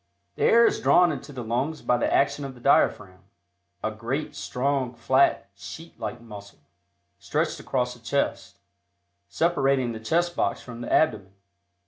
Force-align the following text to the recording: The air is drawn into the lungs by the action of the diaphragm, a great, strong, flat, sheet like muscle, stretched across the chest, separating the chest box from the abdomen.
The 0.33 0.45
air 0.45 0.65
is 0.65 0.79
drawn 0.79 1.11
into 1.11 1.31
the 1.31 1.43
lungs 1.43 1.83
by 1.83 1.97
the 1.97 2.11
action 2.11 2.43
of 2.43 2.55
the 2.55 2.59
diaphragm, 2.59 3.19
a 3.83 3.91
great, 3.91 4.35
strong, 4.35 4.95
flat, 4.95 5.51
sheet 5.53 5.99
like 5.99 6.19
muscle, 6.19 6.57
stretched 7.19 7.59
across 7.59 7.93
the 7.93 7.99
chest, 7.99 8.57
separating 9.29 9.91
the 9.91 9.99
chest 9.99 10.35
box 10.35 10.59
from 10.59 10.81
the 10.81 10.91
abdomen. 10.91 11.35